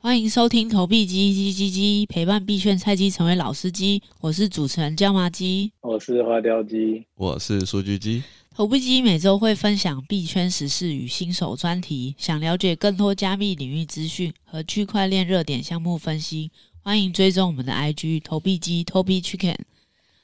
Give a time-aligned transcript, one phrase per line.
[0.00, 4.00] 欢迎收听投币机机机机，陪伴币圈菜鸡成为老司机。
[4.20, 8.22] 我是主持人椒麻鸡，我是花雕鸡，我是数据鸡。
[8.54, 19.56] 投币机每周会分享币圈时事与新手专题，想了解更多加密领域资讯和区块链热点项目分析，欢迎追踪我们的 IG 投币机 Tobi Chicken。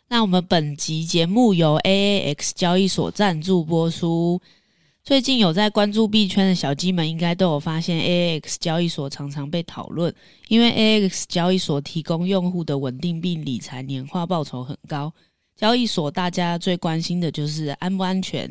[0.08, 4.40] 那我们本集节目由 AAX 交易所赞助播出。
[5.04, 10.12] 最近有在关注币圈的小鸡们，应该都有发现 AAX 交易所常常被讨论，
[10.48, 15.12] 因为 AAX 交易所提供用户的稳定币理财年化报酬很高。
[15.56, 18.50] 交易所大家最关心的就是安不安全。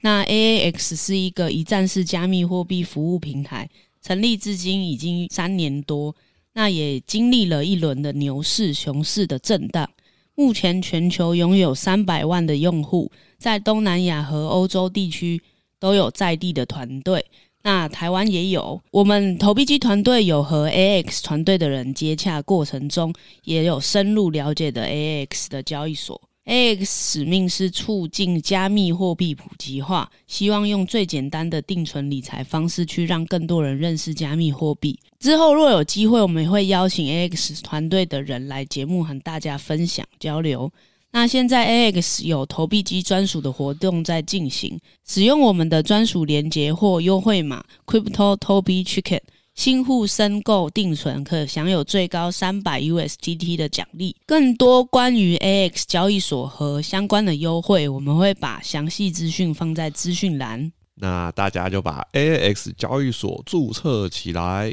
[0.00, 3.68] 那 AAX 是一个一站式加密货币服务平台，
[4.00, 6.16] 成立至今已经三年多，
[6.54, 9.86] 那也经历了一轮的牛市、熊市的震荡。
[10.34, 15.38] 目前全球拥有三百万的用户，在东南亚和欧洲地区
[15.80, 17.24] 都有在地的团队。
[17.62, 23.12] 那台湾也有，我们投币机团队有和 AX 团队的人接洽过程中，
[23.44, 26.18] 也有深入了解的 AX 的交易所。
[26.46, 34.98] AX 使命是促进加密货币普及化，希望用最简单的定存理财方式去让更多人认识加密货币。
[35.18, 40.72] 之后若有机会，我们也会邀请 AX 团队的人来节目和大家分享交流。
[41.12, 49.20] 那现在 AX 有投币机专属的活动在进行，使用我们的专属连接或优惠码 Crypto Tobi Chicken。
[49.56, 54.16] 新户申购定存可享有最高三百 USDT 的奖励。
[54.24, 60.72] 更多关于 AX 交易所和相关的优惠，我们会把详细资讯放在资讯栏。
[60.94, 64.72] 那大家就把 AX 交易所注册起来，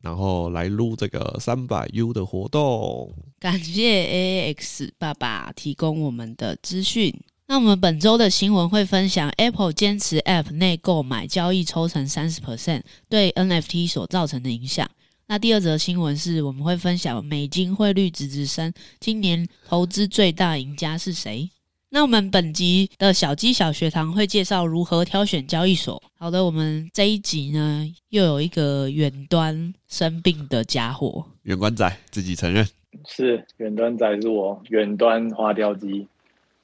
[0.00, 3.12] 然后来撸这个三百 U 的活动。
[3.38, 7.12] 感谢 AAX 爸爸提供我们的资讯。
[7.48, 14.90] 那我们本周的新闻会分享 Apple 坚持 App 内购买交易抽成三十 percent 对 NFT 所造成的影响。
[15.28, 21.50] 那第二则新闻是我们会分享美金汇率直直升，今年投资最大赢家是谁？
[21.88, 26.02] 那我们本集的小鸡小学堂会介绍如何挑选交易所。
[26.18, 32.66] 好的，我们这一集呢又有一个远端生病的家伙，远端仔自己承认
[33.06, 36.08] 是远端仔是我，远端花雕鸡。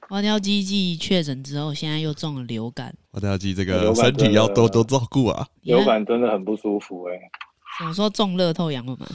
[0.01, 2.93] 花雕鸡继确诊之后，现在又中了流感。
[3.11, 5.47] 花雕鸡这个身体要多多照顾啊！
[5.61, 7.19] 流感真的很不舒服哎、欸。
[7.77, 9.07] 什么时候中乐透养了吗？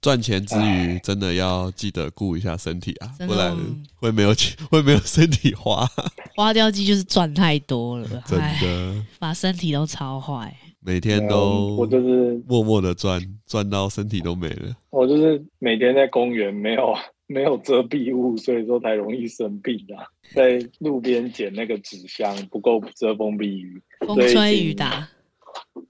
[0.00, 3.56] 赚钱之余，真的要记得顾一下身体啊，不然
[3.94, 5.86] 会没有钱， 会没有身体花。
[6.36, 10.54] 花掉机就是赚太多了， 真的把身体都操坏。
[10.80, 14.74] 每天都我就是默默的赚，赚到身体都没了。
[14.90, 16.94] 我就是每天在公园没有。
[17.30, 20.00] 没有遮蔽物，所以说才容易生病啊！
[20.34, 25.06] 在路边捡那个纸箱不够遮风避雨，风吹雨打。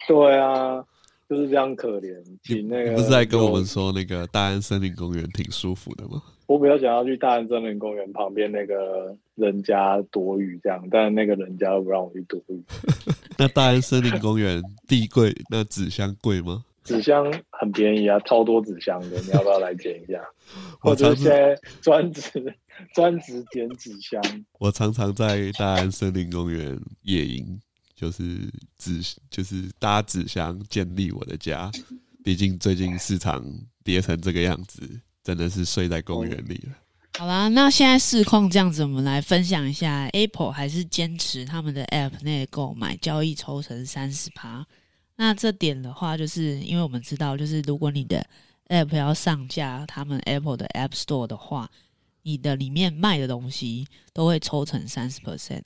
[0.09, 0.83] 对啊，
[1.29, 2.15] 就是这样可怜。
[2.43, 6.23] 挺那个不是在跟我们说那个大安森林公园挺舒服的吗？
[6.47, 12.63] 我比较想要去大安森林公园旁边那个人家躲雨这样，但那个人家又不让我去躲雨。
[13.37, 16.65] 那大安森林公园地贵，那纸箱贵吗？
[16.85, 20.23] 纸箱很便宜啊，超多纸箱的，你要不要来捡一下？
[20.81, 22.57] 或者现在专职
[22.95, 24.19] 专职捡纸箱。
[24.59, 27.61] 我常常在大安森林公园野营，
[27.99, 28.49] 就是
[28.79, 31.69] 纸就是搭纸箱建立我的家。
[32.23, 33.45] 毕竟最近市场
[33.83, 34.89] 跌成这个样子，
[35.25, 36.77] 真的是睡在公园里了。
[37.19, 44.65] 好啦，那现在市况这样子，我们来分享一下，Apple 还是坚持他们的 App 内购买交易抽成三十趴。
[45.17, 48.25] 那这点的话，就是因为我们知道，就是如果你的
[48.69, 51.69] App 要上架他们 Apple 的 App Store 的话，
[52.23, 55.63] 你的里面卖的东西都会抽成三十 percent。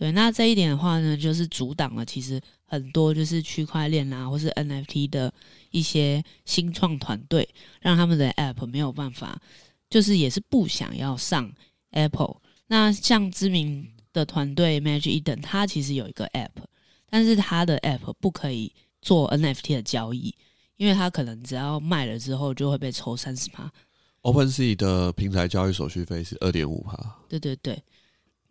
[0.00, 5.30] 对，那这一点的话呢，就是阻挡了其实很多就是区块链啊，或是 NFT 的
[5.70, 7.46] 一些新创团队，
[7.82, 9.38] 让他们的 App 没有办法，
[9.90, 11.52] 就是也是不想要上
[11.90, 12.36] Apple。
[12.68, 16.64] 那像知名的团队 Magic Eden，它其实有一个 App，
[17.10, 18.72] 但是它的 App 不可以。
[19.02, 20.34] 做 NFT 的交易，
[20.76, 23.72] 因为他可能只要卖了之后就会被抽三十趴。
[24.20, 27.16] OpenSea 的平台交易手续费是二点五趴。
[27.26, 27.82] 对对对，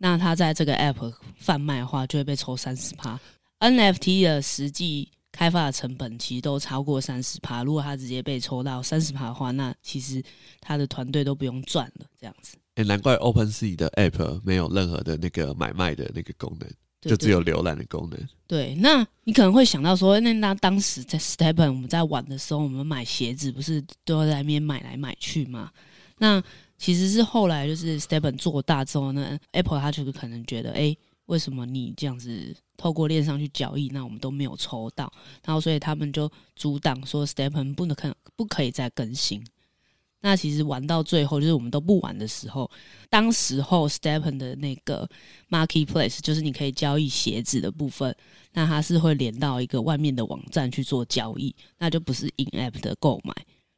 [0.02, 3.20] 那他在这个 App 贩卖的话，就会被抽三十趴。
[3.60, 7.62] NFT 的实际开发的成本其实都超过三十趴。
[7.62, 10.22] 如果他直接被抽到三十趴的话，那其实
[10.58, 12.06] 他的团队都不用赚了。
[12.18, 16.68] 这样子，哎、欸，难怪 OpenSea 的 App 没有任何的那个买卖的那个功能。
[17.02, 18.28] 就只有浏览的功能。
[18.46, 25.70] 对，那你可能会想到说，那那当时在 STEPN 我们在玩的时候，我们买鞋子不是都要在那边买来买去吗？
[26.18, 26.42] 那
[26.80, 30.96] 其实是后来就是 Stepen 做大之后呢，Apple 它就是可能觉得，哎，
[31.26, 35.12] 为什么你这样子透过链上去交易，那我们都没有抽到，
[35.44, 39.44] 然后所以他们就阻挡说 STEPN 不能可不可以再更新。
[40.22, 42.70] 那其实玩到最后，就是我们都不玩的时候，
[43.10, 45.06] 当时候 Stepen 的那个
[45.50, 48.16] Marketplace，就是你可以交易鞋子的部分，
[48.54, 53.34] 那它是会连到一个外面的网站去做交易，那就不是 In App 的购买。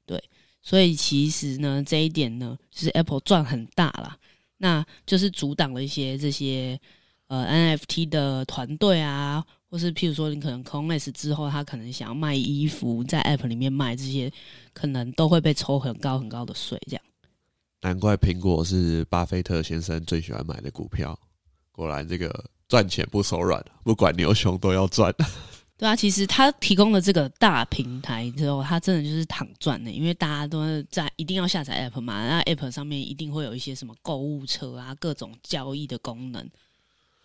[0.07, 0.23] 对，
[0.63, 4.17] 所以其实呢，这一点呢，就是 Apple 赚很大啦，
[4.57, 6.81] 那就是阻挡了一些这些
[7.27, 9.45] 呃 NFT 的团队啊。
[9.69, 14.31] 或是譬如说，你可能 CloneX 之后，他可能想要卖衣服，在 App 里面卖这些，
[14.75, 16.79] 可能都会被抽很高很高的税。
[16.91, 17.03] 这样，
[17.81, 21.19] 难怪苹果是巴菲特先生最喜欢买的股票。
[21.71, 25.11] 果然，这个赚钱不手软，不管牛熊都要赚。
[25.83, 36.49] 对啊，其实他提供的这个大平台之后，他真的就是躺赚的，因为大家都是在一定要下载 App 嘛，那 App 上面一定会有一些什么购物车啊，各种交易的功能。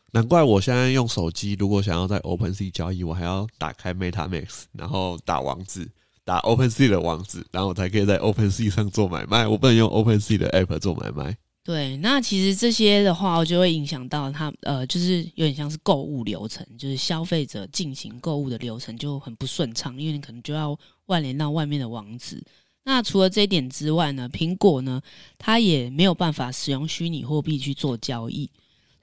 [0.09, 5.87] 难怪我现在用手机，如果想要在 OpenSea 交易，我还要打开 MetaMask，然后打网址，
[6.25, 9.47] 打 OpenSea 的网址，然后我才可以在 OpenSea 上做买卖。
[9.47, 11.37] 我不能用 OpenSea 的 App 做买卖。
[11.67, 22.41] 对，那其实这些的话，就会影响到它，呃，就是有点像是购物流程，就是消费者进行购物的流程就很不顺畅，因为你可能就要外连到外面的网址。
[22.85, 25.01] 那除了这一点之外呢，苹果呢，
[25.37, 28.49] 它也没有办法使用虚拟货币去做交易。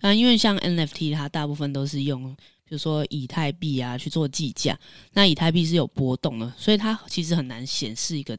[0.01, 2.35] 那因为像 NFT，它大部分都是用，
[2.65, 4.81] 比如说以太币啊去做计价。
[5.13, 8.35] 那以太币是有波动的，所以它其实很难显示一个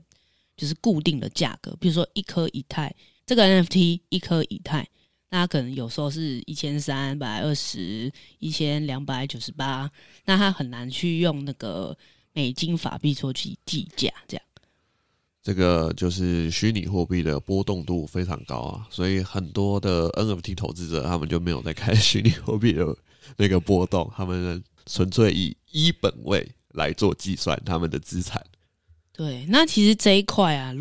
[0.57, 1.77] 就是固定的价格。
[1.79, 2.91] 比如说一颗以太，
[3.25, 4.87] 这个 NFT 一颗以太，
[5.29, 9.89] 那它可能有时候是一千三百二十、一千两百九十八，
[10.25, 11.97] 那它很难去用那个
[12.33, 14.45] 美金法币做去计价这样。
[15.41, 22.95] 这个就是虚拟货币的波动度非常高啊，所以很多的 NFT 投资者他们就没有在看 虚拟货币的
[23.37, 28.43] 那个波动，他们纯粹以一本位来做计算他们的资产。
[29.13, 30.73] 对，那其实这一块啊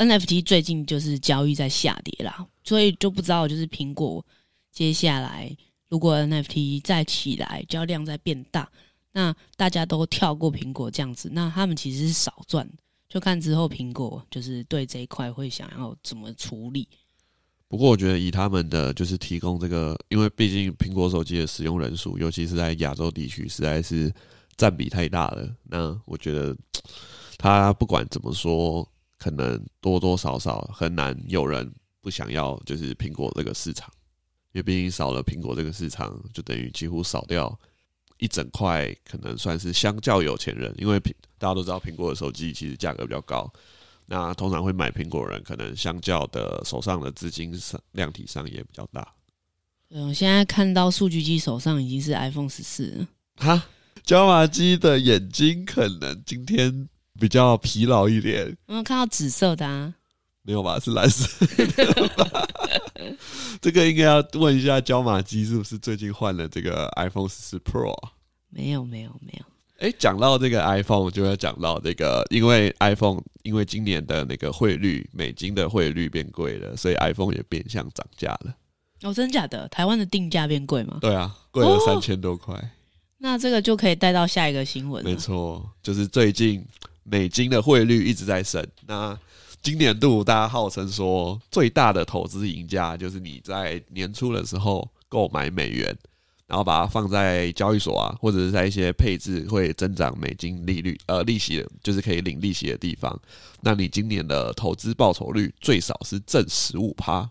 [0.00, 4.24] ，NFT 最近就是交易在下跌啦，所以就不知道就是苹果
[4.72, 5.54] 接下来
[5.90, 8.66] 如果 NFT 再起来，交易量再变大，
[9.12, 12.66] 那大家都跳过苹果这样子，那他们其实是少赚。
[13.08, 16.88] 就看之后苹果就是对这一块会想要怎么处理。
[17.68, 24.12] 不过我觉得以他们的就是提供这个，因为毕竟苹果手机的使用人数，尤其是在亚洲地区，实在是
[24.56, 25.54] 占比太大了。
[25.64, 26.56] 那我觉得
[27.36, 28.88] 他不管怎么说，
[29.20, 33.88] 可能多多少少很难有人不想要就是苹果这个市场，
[34.52, 37.56] 因为毕竟少了苹果这个市场，就等于几乎少掉。
[38.18, 43.50] 一整块可能算是相较有钱人，因为苹大家都知道苹果的手机其实价格比较高，
[44.04, 49.14] 那通常会买苹果人可能相较的手上的资金上量体上也比较大。
[49.88, 53.08] 嗯，我现在看到数据机手上已经是 iPhone 十四了。
[53.36, 53.64] 哈，
[54.04, 58.46] 椒麻鸡的眼睛可能今天比较疲劳一点。
[58.46, 59.94] 有没有看到紫色的啊？
[60.42, 60.78] 没有吧？
[60.78, 62.48] 是蓝色的吧。
[63.60, 67.94] 这个应该要问一下椒麻鸡是不是最近换了这个 iPhone 十四 Pro？
[68.48, 69.44] 没有，没有，没有。
[69.78, 78.54] 哎，讲到这个 iPhone，就要讲到这个，因为 iPhone 因为今年的那个汇率，美金的汇率变贵了，所以 iPhone 也变相涨价了。
[79.02, 79.66] 哦，真的假的？
[79.68, 80.98] 台湾的定价变贵吗？
[81.00, 82.54] 对啊，贵了三千多块。
[82.54, 82.70] 哦。
[83.18, 85.02] 那这个就可以带到下一个新闻。
[85.04, 86.62] 没错，就是最近
[87.10, 88.64] 美金的汇率一直在升。
[88.86, 89.18] 那
[89.60, 95.94] 今年度大家号称说最大的投资赢家，就是你在年初的时候购买美元，
[96.46, 103.20] 然后把它放在交易所啊，或者是在一些配置会增长美金利率呃利息，就是可以领利息的地方。
[103.60, 107.28] 那你今年的投资报酬率最少是正十五趴，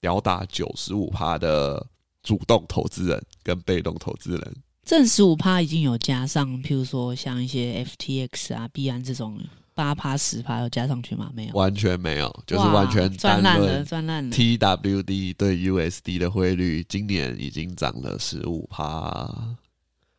[0.00, 1.86] 吊打九十五趴的
[2.22, 4.56] 主动投资人跟被动投资人。
[4.84, 9.40] 正十五趴已经有加上，譬如说像一些 FTX 啊、币安这种。
[9.74, 11.32] 八趴十趴要加上去吗？
[11.34, 14.30] 没有，完全没有，就是完全赚烂了，赚烂了。
[14.30, 19.56] TWD 对 USD 的汇率今年已经涨了十五趴，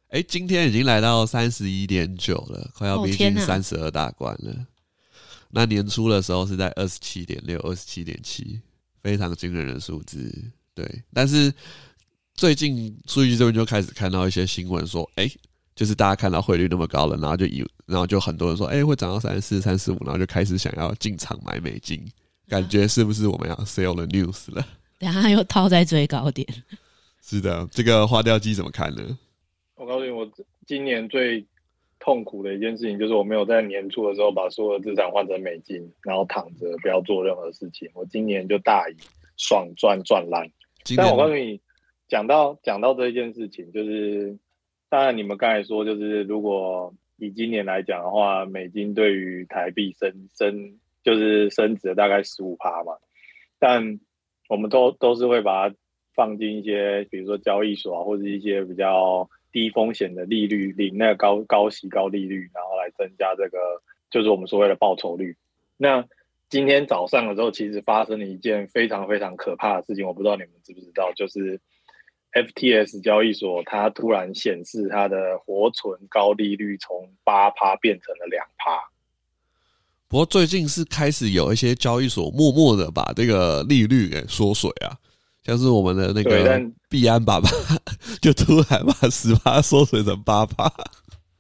[0.09, 4.51] 哎，今天已经来到三十一点九了，快要逼近三十二大关了。
[4.53, 4.65] 哦，
[5.51, 8.59] 那年初的时候是在二十七点六、二十七点七，
[9.03, 10.33] 非常惊人的数字。
[10.73, 11.53] 对，但是
[12.35, 15.29] 最近数据这边就开始看到一些新闻说，哎。
[15.75, 21.99] 就是大家看到汇率那么高了，然后就以，然后就很多人说，哎、欸，会涨到三十四、三十五，然后就开始想要进场买美金，
[22.47, 24.63] 感觉是不是我们要 sell the news 了？
[24.99, 26.47] 等下又套在最高点。
[27.23, 29.17] 是的，这个花雕鸡怎么看呢？
[29.73, 30.29] 我告诉你，我
[30.67, 31.43] 今年最
[31.99, 37.89] 痛苦的一件事情就是我没有在年初的时候把所有的资产换成美金，然后躺着不要做任何事情。
[37.95, 38.95] 我今年就大赢，
[39.37, 40.47] 爽赚赚烂。
[40.95, 41.59] 但我告诉你，
[42.13, 44.37] 讲到讲到这一件事情，就是。
[44.93, 52.93] 当然你们刚才说，就是如果以今年来讲的话，美金对于台币升升就是升值了大概十五趴嘛，
[53.57, 53.99] 但
[54.49, 55.75] 我们都都是会把它
[56.13, 63.57] 放进一些，比如说交易所啊，或者一些比较低风险的利率，领那个高高息高利率，然后来增加这个
[64.11, 65.35] 就是我们所谓的报酬率。
[65.75, 66.05] 那
[66.49, 71.59] 今天早上的时候，其实发生了一件非常非常可怕的事情，我不知道你们知不知道，就是
[72.33, 78.89] FTX 交易所它突然显示它的活存高利率从八趴变成了两趴。
[80.07, 84.97] 不过最近是开始有一些交易所默默的把这个利率给缩水啊，
[85.43, 87.49] 像是我们的那个币安爸爸
[88.21, 90.71] 就突然把十趴缩水成八趴。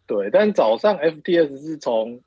[0.05, 2.19] 对，但早上 FTS 是从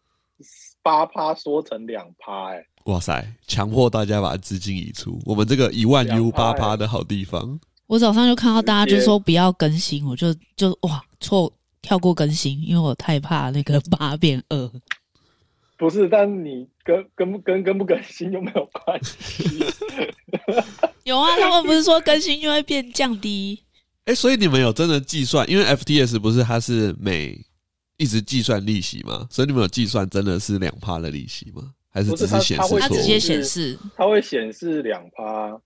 [0.82, 3.26] 八趴缩成两趴，哎，哇塞！
[3.46, 7.58] 强迫大家把资金移出，我们这个一万 U 八趴的好地方。
[7.86, 14.70] 我早上就看到大家就说不要更新，我就就哇错跳过更新，因为我太怕那个八变二。
[15.78, 19.44] 不是，但你跟跟不跟跟不更新又没有关系。
[21.04, 23.62] 有啊，他们不是说更新就会变降低？
[24.06, 25.48] 哎、欸，所以你们有真的计算？
[25.50, 27.38] 因为 FTS 不是它是每
[27.98, 29.28] 一直计算利息吗？
[29.30, 31.62] 所以你们有计算真的是两趴的利息吗？
[31.90, 32.78] 还是只是显示？
[32.80, 35.60] 它直接显示，它会显示两趴。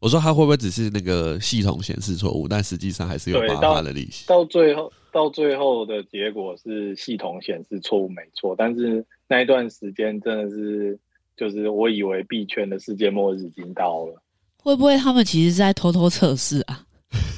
[0.00, 4.26] 我说它会不会只是那个系统显示错误，但实际上还是有八趴的利息？
[4.26, 9.04] 到最后，到最后的结果是系统显示错误没错，但是。
[9.30, 10.98] 那一段时间真的是，
[11.36, 14.22] 就是我以为币圈的世界末日已经到了。
[14.56, 16.82] 会不会他们其实是在偷偷测试啊？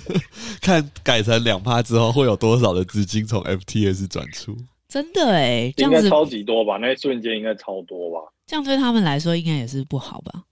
[0.63, 4.57] 看改成两趴之后会有多少的资金从 FTS 转出？
[4.87, 6.77] 真的哎，这样子应该超级多吧？
[6.77, 8.21] 那一瞬间应该超多吧？
[8.47, 10.45] 这样对他们来说应该也是不好吧？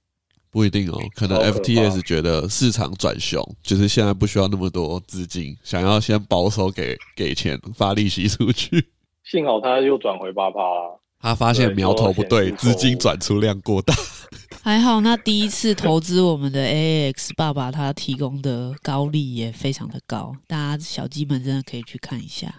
[0.59, 8.89] 不一定哦，可能 FTS 觉得市场转熊，就是现在不需要那么多资金，想要先保守给给钱发利息出去。
[9.23, 11.01] 幸好他又转回八趴了。
[11.21, 13.95] 他发现苗头不对，资金转出量过大。
[14.61, 22.53] 还好，那第一次投资我们的 AAX 爸爸，他提供的高利也非常的高，大家小鸡们真的可以去看一下。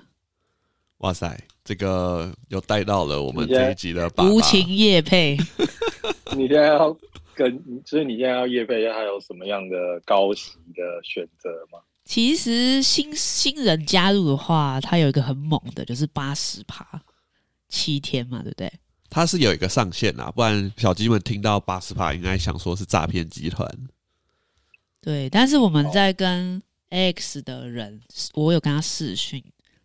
[0.99, 5.37] 哇塞，这个又带到了我们这一集的爸爸无情夜配。
[6.37, 6.95] 你现在要
[7.39, 11.79] 跟，所以你现在要业配，还有什么样的高息的选择吗？
[12.03, 17.01] 其实新新人加入的话，他有一个很猛的，就是八十趴。
[17.69, 18.71] 七天嘛，对不对？
[19.11, 23.69] 它是有一个上限啊，不然小鸡们听到八十趴，应该想说是诈骗集团。
[24.99, 28.01] 对，但是我们在跟 X 的人，
[28.33, 29.43] 我有跟他视讯，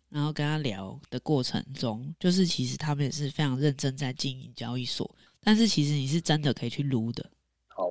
[0.09, 7.23] 然后跟他聊的过程中，就是其实他们也是非常认真在经营交易所，但是其实你是真的可以去撸的。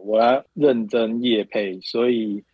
[0.05, 2.45] 我来认真业配，所以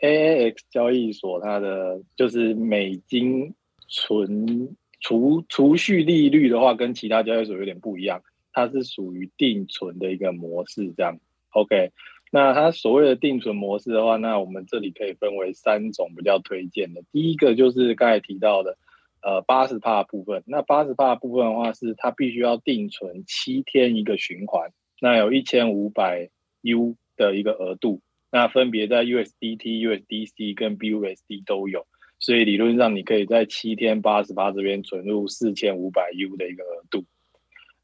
[0.00, 3.54] AAX 交易所它的就是美金
[3.88, 4.76] 存。
[4.98, 8.22] 储储蓄利率的话，跟其他交易所有点不一样，
[8.52, 11.20] 它是属于定存的一个模式，这样。
[11.50, 11.92] OK，
[12.32, 17.04] 那它所谓的定存模式的话，那我们这里可以分为三种比较推荐的。
[17.12, 18.78] 第一个就是刚才提到的，
[19.22, 20.42] 呃，八十帕部分。
[20.46, 26.30] 那八十帕部分的话，是它必须要定存七天一个循环，那有一千五百
[26.66, 31.86] U 的一个额度，那分别在 USDT、USDC 跟 BUSD 都有。
[32.18, 37.04] 所以理论上，你可以在七天八十八这边存入四千五百 U 的一个额度。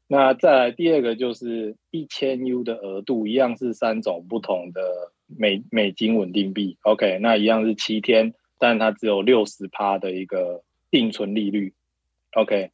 [0.07, 4.81] 那再来第二个就是一千 U 的额度，一样是三种不同的
[5.27, 6.77] 美美金稳定币。
[6.81, 11.73] OK，那一样是七天，但它只有六十趴的一个定存利率。
[12.33, 12.71] OK，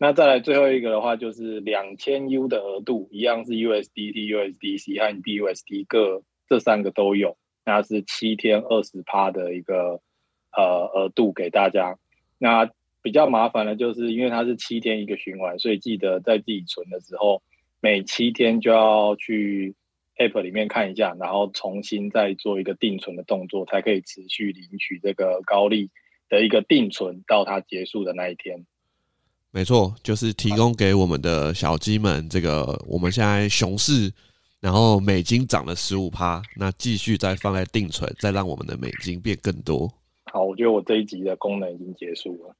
[0.00, 10.00] 那再来最后一个的话，就是两千 U 的额度，一样是 USDT、USDC 和 BUSD 各这三个都有，那是七天二十趴的一个。
[10.52, 11.96] 呃，额度给大家。
[12.36, 12.68] 那
[13.02, 17.40] 比较麻烦的就是，因为它是七天一个循环，所以记得在自己存的时候，
[17.80, 19.76] 每七天就要去
[20.16, 25.90] App 里面看一下，然后重新再做一个定存的动作，才可以持续领取这个高利
[26.28, 28.66] 的一个定存到它结束的那一天。
[29.52, 34.12] 没错，就是提供给我们的小鸡们这个，我们现在熊市，
[34.60, 39.92] 然后美金涨了十五趴，那继续再放在定存，再让我们的美金变更多。
[40.32, 42.54] 好，我觉得我这一集的功能已经结束了。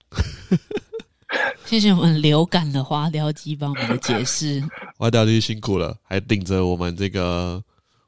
[1.65, 4.61] 谢谢我们流感的花雕鸡帮我们的解释。
[4.99, 7.63] 花雕鸡辛苦了，还顶着我们这个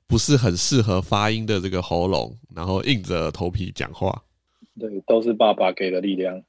[0.09, 4.25] 不是很适合发音的这个喉咙，然后硬着头皮讲话。
[4.81, 6.43] 对，都是爸爸给的力量。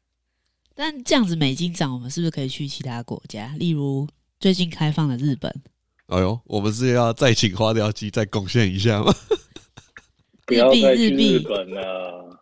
[0.76, 3.54] 但这样子美金涨，我们是不是可以去其他国家？
[3.58, 4.08] 例如
[4.40, 5.54] 最近开放的日本？
[6.08, 9.14] 哎呦，我们是要再请花雕鸡再贡献一下吗？
[10.46, 12.40] 不要再去日本了。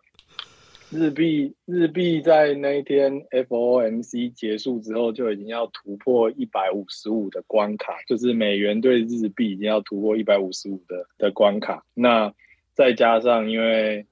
[0.90, 11.82] 日币日币在那一天 FOMC 结束之后，就已经要突破一百五十五的关卡，就是美元对日币已经要突破一百五十五的的关卡。
[11.94, 12.34] 那
[12.74, 14.04] 再加上因为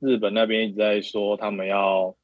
[0.00, 2.14] 日本那边一直在说他们要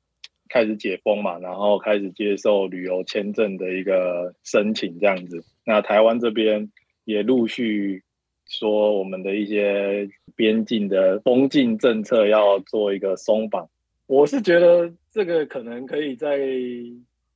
[0.54, 5.44] 开始解封嘛，然后开始接受旅游签证的一个申请这样子。
[5.66, 6.70] 那台湾这边
[7.04, 8.04] 也陆续
[8.46, 13.68] 说我们的一些边境的封禁政策要做一个松绑。
[14.06, 16.38] 我是觉得这个可能可以再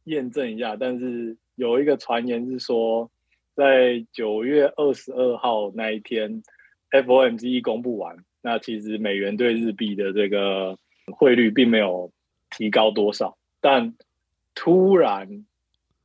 [0.05, 3.11] 验证一下，但是有一个传言是说，
[3.57, 6.41] 在九月二十二号那一天
[6.93, 12.13] ，FOMC 公布完，那其实美元对日币的这个汇率并没有
[12.51, 13.95] 提高多少，但
[14.55, 15.47] 突然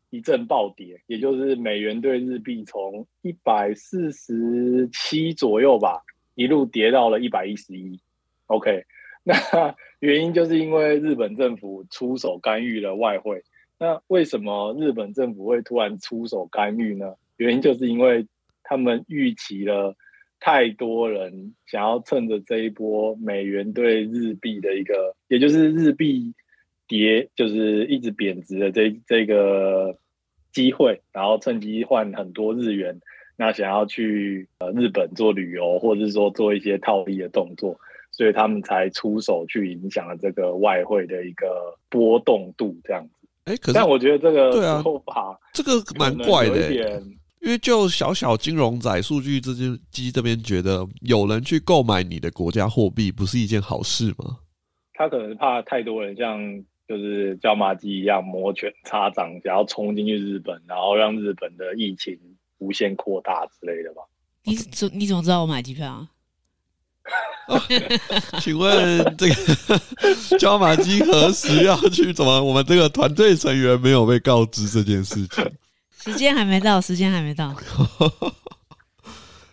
[0.10, 6.02] 一阵暴跌，也就是美元对日币从一百四十七左右吧，
[6.36, 8.00] 一路跌到了一百一十一。
[8.48, 8.84] OK。
[9.26, 13.42] 那原因就是因为日本政府出手干预了外汇。
[13.80, 17.16] 那为什么日本政府会突然出手干预呢？
[17.38, 18.28] 原因就是因为
[18.64, 19.96] 他们预期了
[20.46, 26.34] 太多人想要趁着这一波美元对日币的一个，也就是日币
[26.86, 29.98] 跌，就是一直贬值的这这个
[30.52, 33.00] 机会，然后趁机换很多日元，
[33.38, 37.80] 那想要去呃日本做旅游，或者是说做一些套利的动作。
[38.12, 43.28] 所以他们才出手去影响了这个外汇的一个波动度，这样子。
[43.46, 44.84] 哎，可是但我觉得这个对啊，
[45.54, 47.02] 这个蛮怪的，
[47.44, 54.38] 因为就小小金融仔数据这件机这边觉得，有人去购买你的国家货币，不是一件好事吗？
[54.94, 56.40] 他可能怕太多人像
[56.88, 62.18] 就是椒麻鸡一样摩拳擦掌，想要冲进去日本，然后让日本的疫情
[62.60, 64.02] 无限扩大之类的吧。
[64.46, 66.10] 你怎你怎么知道我买机票啊？
[67.50, 67.62] 哦、
[68.40, 72.14] 请问这个椒麻鸡何时要去？
[72.14, 75.44] 怎么我们这个团队成员没有被告知这件事情？
[76.04, 77.56] 时间还没到，时间还没到。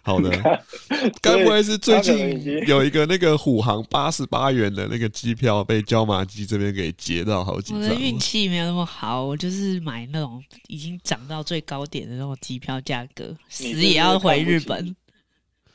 [0.03, 0.31] 好的，
[1.23, 7.83] 该不会是最近有一个那个虎航八十八元的那个机票被椒麻鸡这边给截到好几张？
[7.83, 14.97] 我的运气没有那么好，我就是买那种已经涨到最高点的那种机票价格，死也要回日本。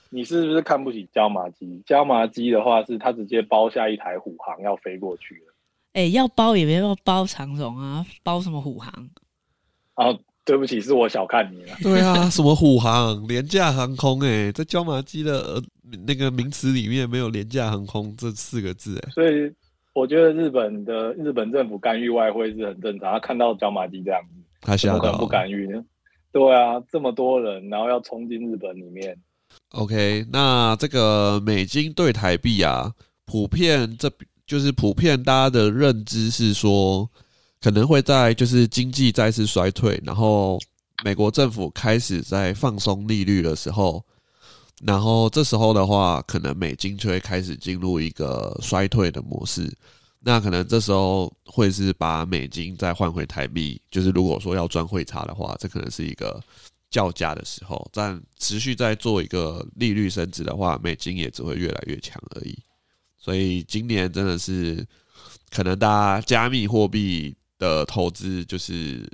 [0.09, 1.81] 你是不是看不起椒麻鸡？
[1.85, 5.53] 椒麻鸡的话，是他直接包下一台虎航要飞过去了。
[5.93, 8.91] 哎、欸，要包也没有包长荣啊，包什么虎航？
[9.93, 10.07] 啊，
[10.45, 11.75] 对不起，是我小看你了。
[11.81, 13.27] 对啊，什么虎航？
[13.27, 14.49] 廉价航空、欸？
[14.49, 15.59] 哎，在椒麻鸡的
[16.05, 18.99] 那个名词里面没有廉价航空这四个字、欸。
[18.99, 19.51] 哎，所以
[19.93, 23.11] 我觉得日本的日本政府干预外汇是很正常。
[23.11, 25.83] 他看到椒麻鸡这样子，他想可能不干预呢？
[26.31, 29.17] 对啊，这么多人，然后要冲进日本里面。
[29.71, 32.91] OK，那这个美金对台币啊，
[33.25, 34.11] 普遍这
[34.45, 37.09] 就是普遍大家的认知是说，
[37.65, 40.61] 可能会在就是经济再次衰退，然后
[41.03, 44.05] 美国政府开始在放松利率的时候，
[44.83, 49.75] 然后这时候的话，可能美金就会开始进入一个衰退的模式。
[50.19, 56.39] 那可能这时候会是把美金再换回台币，就是如果说要赚汇差的话，这可能是一个。
[56.91, 62.55] 叫价的时候，但持续在做一个利率升值的话，美金也只会越来越强而已。
[63.17, 64.85] 所以今年真的是
[65.49, 69.09] 可能大家加密货币的投资，就是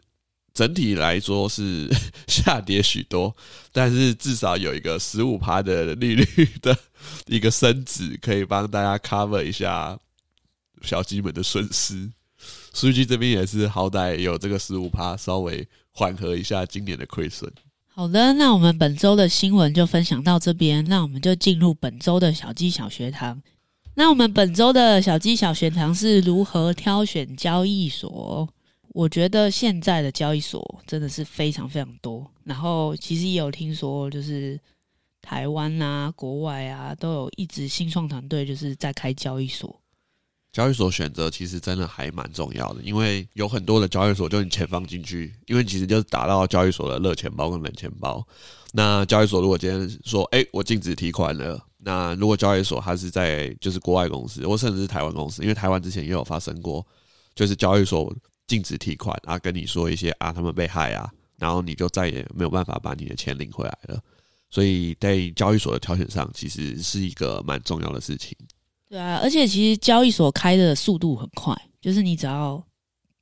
[0.53, 1.89] 整体来说是
[2.27, 3.35] 下跌许多，
[3.71, 6.25] 但是至少有一个十五趴的利率
[6.61, 6.77] 的
[7.27, 9.97] 一个升值，可以帮大家 cover 一下
[10.81, 12.11] 小鸡们的损失。
[12.73, 17.51] 数据这边也是好歹有这个十五趴，稍微缓和一下今年的亏损。
[17.93, 23.41] 好的，那我们本周的新闻就分享到这边，那我们就进入本周的小鸡小学堂。
[23.93, 28.47] 那我们本周的小鸡小学堂是如何挑选交易所？
[28.93, 34.59] 我觉得现在的交易所真的是非常非常多，然后其实也有听说，就是
[35.21, 39.79] 台湾啊、国外啊都有一直新创团队，就是在开交易所。
[40.51, 48.25] 交易所选择其实真的还蛮重要的，因为有很多的交易所，就你钱放进去，因为其实就是打到交易所的热钱包跟冷钱包。
[48.73, 56.85] 那交易所如果今天说，哎、我禁止提款了，那如果交易所它是在就是国外公司，或甚至是台湾公司，因为台湾之前也有发生过，
[57.33, 58.13] 就是交易所
[58.47, 63.99] 禁止提款啊，跟你说一些啊，他们被害啊，然后你就再也没有办法把你的钱领回来了。
[64.49, 68.37] 所以在交易所的挑选上，其实是一个蛮重要的事情。
[68.89, 72.61] 对啊，而且其实交易所开的速度很快，就是你只要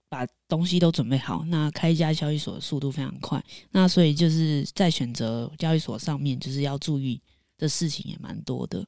[0.10, 3.42] 把东西都准备好，那开一家交易所的速度非常快。
[3.70, 7.22] 那所以就是在选择交易所上面，就是要注意
[7.60, 8.84] 的事情也蛮多的。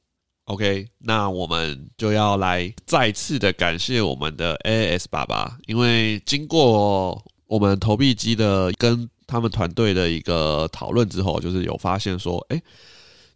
[0.46, 12.60] OK，那我们就要来再次的感谢我们的 A S 爸爸，因为经过我们投币机的跟他们团队的一个讨论之后，就是有发现说，哎，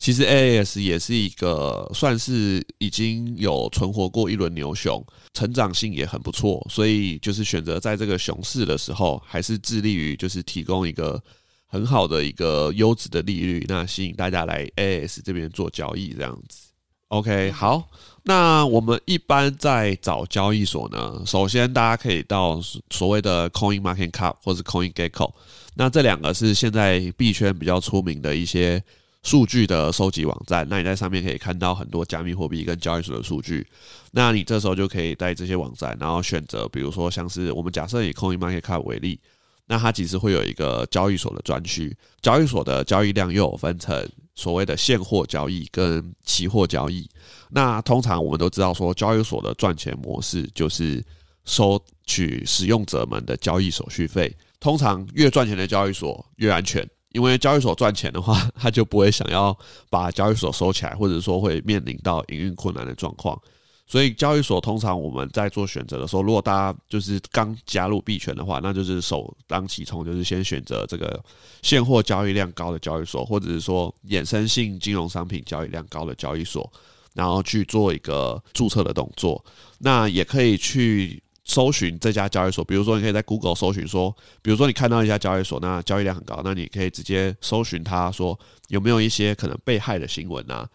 [0.00, 11.22] 其实 A S 也是一个算是已经有存活过一轮牛熊，成长性也很不错，所以就是选择在这个熊市的时候，还是致力于就是提供一个
[11.66, 16.68] 很好的一个优质的利率，那吸引大家来 AAS 这边做交易这样子。
[17.08, 17.88] OK，好，
[18.24, 25.32] 那我们一般在找交易所呢，首先大家可以到所谓的 Coin Market Cap 或是 Coin Gecko，
[25.74, 28.82] 那这两个是现在币圈比较出名的一些
[29.22, 30.66] 数据的收集网站。
[30.68, 33.64] 那你在上面可以看到很多加密货币跟交易所的数据。
[34.10, 39.20] 那你这时候就可以在这些网站，然后选择，比如说像是我们假设以 Coin Market Cap 为例，
[39.66, 44.08] 那它其实会有一个交易所的专区，交易所的交易量又有分成。
[44.38, 47.08] 所谓的现货交易跟期货交易，
[47.48, 51.02] 那通常我们都知道说，交易所的赚钱模式就是
[51.46, 54.30] 收取使用者们的交易手续费。
[54.60, 59.56] 通常越赚钱的交易所越安全，因为交易所赚钱的话，他就不会想要
[59.88, 63.40] 把交易所收起来，或者说会面临到营运困难的状况。
[63.88, 71.22] 所以交易所通常我们在做选择的时候，如果大家就是刚加入币圈的话，那就是首当其冲，就是先选择这个
[71.62, 76.68] 现货交易量高的交易所，或者是说衍生性金融商品交易量高的交易所，
[77.14, 79.44] 然后去做一个注册的动作。
[79.78, 90.68] 那也可以去搜寻这家交易所，比如说你可以在 Google 搜寻说，比如说你看到一家交易所，那交易量很高，那你可以直接搜寻它，说有没有一些可能被害的新闻啊。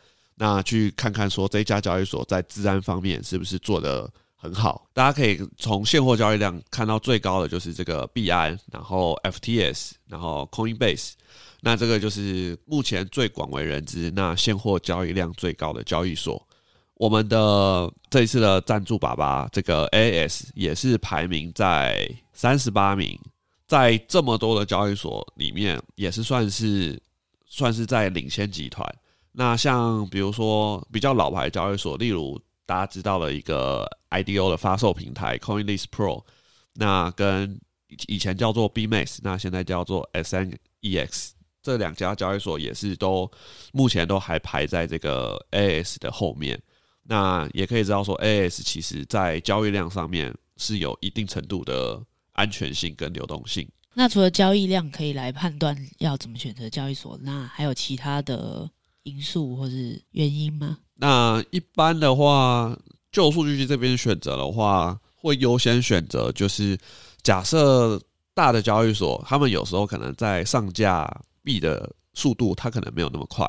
[0.44, 4.90] 那去看看说这家交易所在治安方面是不是做得很好？
[4.92, 11.12] 大家可以从现货交易量看到最高的就是这个币安，然后 FTS，然后 Coinbase，
[11.60, 16.44] 那这个就是目前最广为人知、那现货交易量最高的交易所。
[16.96, 23.16] 我们的这一次的赞助爸爸这个 AS 也是排名在三十八名，
[23.68, 27.00] 在这么多的交易所里面，也是算是
[27.46, 28.84] 算是在领先集团。
[29.34, 36.22] 那像比如说比较老牌交易所，例如大家知道的一个 IDO 的发售平台 CoinList Pro，
[36.74, 37.60] 那跟
[38.08, 41.30] 以前叫做 BMax，那现在叫做 SNEX，
[41.64, 43.32] 这两家交易所也是都
[43.72, 46.62] 目前都还排在这个 A S 的后面。
[47.04, 52.02] 那也可以知道说 A S 其实在交易量上面是有一定程度的
[52.34, 53.66] 安全性跟流动性。
[53.94, 58.70] 那除了交易量可以来判断要怎么选择交易所，那还有其他的？
[59.04, 60.78] 因素或是原因吗？
[60.96, 62.78] 那一般的话，
[63.12, 66.78] 就数据集这边选择的话，会优先选择就是
[67.24, 68.00] 假设
[68.36, 71.10] 大的交易所，他们有时候可能在上架
[71.44, 73.48] 币的速度，它可能没有那么快。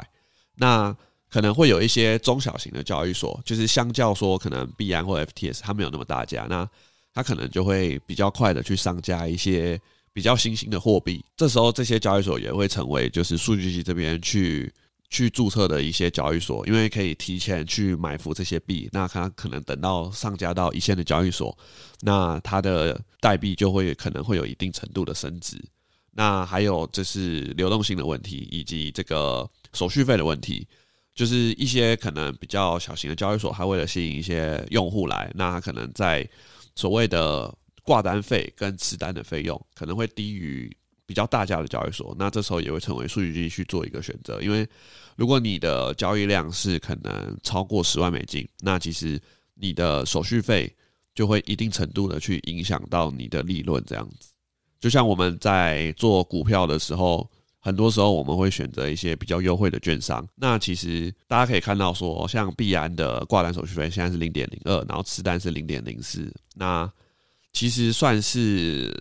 [0.55, 0.97] 那
[1.29, 6.67] 可能会有一些中小型的交易所，就是相较说可能币安或 FTS，它没有那么大家，那
[7.13, 9.79] 它可能就会比较快的去上架一些
[10.15, 11.23] 比较新兴的货币。
[11.37, 14.73] 这时候这些交易所也会成为就是数据集这边去。
[15.13, 21.57] 去注册的一些交易所，因为可以提前去买伏这些币，那它可能等到上架到一线的交易所，
[22.01, 25.63] 那它的代币就会可能会有一定程度的升值。
[26.13, 30.67] 那还有就是流动性的问题，以及这个手续费的问题，
[31.15, 36.27] 就是一些可能比较小型的交易所，它为了吸引一些用户来，那它可能在
[36.75, 40.75] 所谓的挂单费跟持单的费用可能会低于。
[41.13, 44.67] 比较大家的交易所，那这时候也会成为数据集去做一个选择，因为
[45.15, 49.21] 如果你的交易量是可能超过十万美金，那其实
[49.53, 50.75] 你的手续费
[51.15, 53.85] 就会一定程度的去影响到你的利润。
[53.87, 54.31] 这样子，
[54.81, 60.27] 就像我们在做股票的时候，很多时候我们会选择一些比较优惠的券商。
[60.35, 66.91] 那其实大家可以看到说，像币安的挂单手续费现在是零点零二，然后持单是零点零四，那。
[67.53, 68.93] 其实算是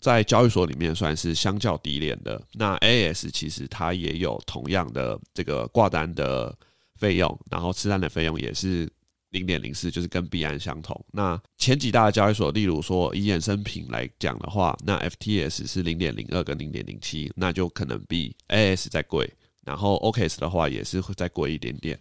[0.00, 2.40] 在交易所里面算是相较低廉的。
[2.52, 6.56] 那 AS 其实它也有同样的这个挂单的
[6.96, 8.90] 费用，然后吃单的费用也是
[9.30, 11.04] 零点零四，就是跟币安相同。
[11.12, 19.30] 那前几大的交易所，例如说以衍生品来讲的话，那 FTS 是零点零二跟零点零七，那就可能比 AS 再贵。
[19.62, 21.98] 然后 OKX 的话也是会再贵一点点。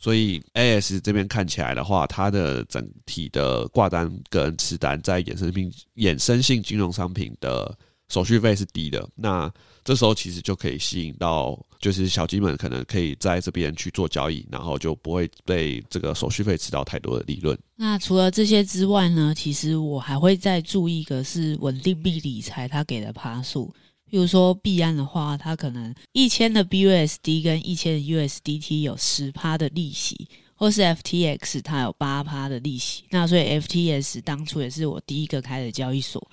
[0.00, 7.76] 所以 A S 这边看起来的话，它的整体的挂单跟持单在衍生品、衍生性金融商品的
[8.08, 9.06] 手续费是低的。
[9.14, 9.52] 那
[9.84, 17.58] 这时候其实就可以吸引到，就是小鸡们可能可以在这边去做交易，然后就不会被这个手续费吃到太多的利润。
[17.76, 23.70] 那除了这些之外呢，其实我还会再注意一个是稳定币理财它给的趴数。
[24.10, 33.04] 比如说币安的话，它可能一千的 BUSD 跟一千的 USDT 有十趴的利息，或是 FTX 它有八趴的利息。
[33.10, 36.30] 那所以 FTS 当初也是我第一个开的交易所。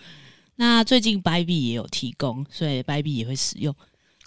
[0.55, 3.73] 那最近 Byby 也有提供，所以 Byby 也会使用。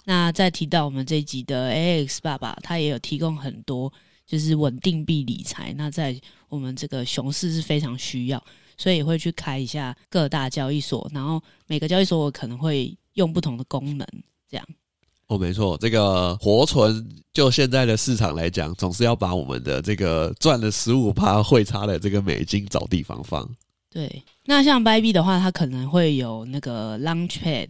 [0.05, 3.91] 那再提到我们这一集的 AX 爸爸，他也有提供很多
[4.25, 5.73] 就是稳定币理财。
[5.77, 8.41] 那在我们这个熊市是非常需要，
[8.77, 14.07] 所以也会去开一下各大交易所，然后每个交易所我可能会用不同的功能，
[14.49, 14.65] 这样。
[15.27, 23.49] 哦，没错，这个活存就现在的市场来讲，总是要把我们的这个赚了十五趴汇差的这个美金找地方放。
[23.89, 27.69] 对，那像 Bybit 的话，它可能会有那个 Launchpad，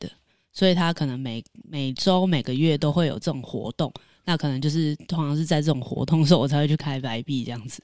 [0.51, 3.93] 所以它可能每每周、每个月都会有这种活动。
[4.23, 7.83] 那可能就是通常是在这种活动的时候，我才会去开 Bybit 这样子。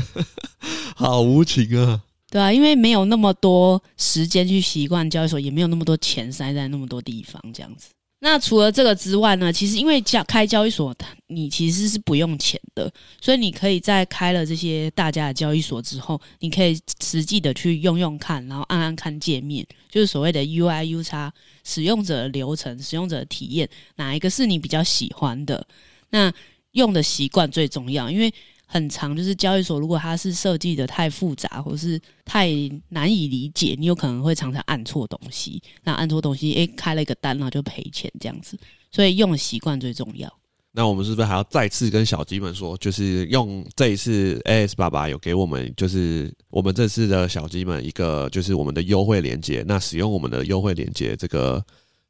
[0.96, 2.02] 好无情啊！
[2.34, 7.90] 对啊，因为没有那么多时间去习惯交易所，也没有那么多钱塞在那么多地方这样子。
[8.18, 10.92] 那除了这个之外呢，其实因为交开交易所，
[11.28, 21.30] 你其实是不用钱的，所以你可以在开了这些大家的交易所之后，你可以实际的去用用看，然后按按看界面，就是所谓的 UI UX
[21.62, 25.64] 使用者流程、使用者的体验，哪一个是你比较喜欢的？
[26.10, 26.32] 那
[26.72, 28.34] 用的习惯最重要，因为。
[28.74, 32.50] 很长，就是交易所，如果它是设计的太复杂，或是太
[32.88, 35.62] 难以理解，你有可能会常常按错东西。
[35.84, 38.58] 那按错东西，诶，开了一个单，然后就赔钱这样子。
[38.90, 40.28] 所以用的习惯最重要。
[40.72, 49.62] 那我们是不是还要再次跟小鸡们说，就是用这一次 AX 爸爸有给我们，就是我们这次的小鸡们一个，就是我们的优惠链接。
[49.68, 51.64] 那使用我们的优惠链接，这个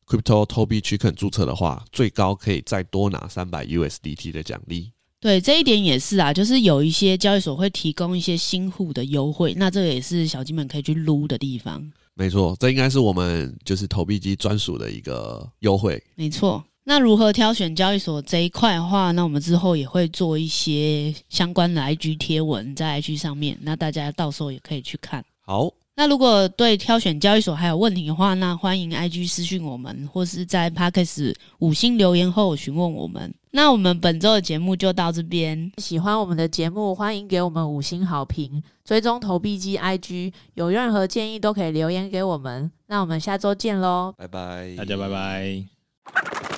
[0.06, 4.90] Crypto Toby Chicken 注册的话，最高可以再多拿三百 USDT 的奖励。
[5.24, 11.82] 对，这一点也是啊，就是有一些交易所会提供一些新户的优惠，那这个也是小鸡们可以去撸的地方。
[12.12, 15.98] 没错，这应该是我们就是投币机专属的一个优惠。
[16.14, 25.24] 没错，那如何挑选交易所这一块的话，那我们之后也会做一些相关的 IG 贴文在 IG 上面，那大家到时候也可以去看。
[25.40, 25.72] 好。
[25.96, 33.32] 那如果对挑选交易所还有问题的话，那欢迎 IG 私讯我们，或是在 Podcast 五星留言后询问我们。
[33.52, 35.70] 那我们本周的节目就到这边。
[35.78, 42.68] 喜欢我们的节目，欢迎给我们五星好评，追踪投币机 IG，有任何建议都可以留言给我们。
[42.88, 46.53] 那我们下周见喽，拜拜，大家拜拜。